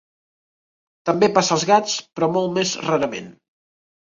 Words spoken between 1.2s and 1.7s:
passa als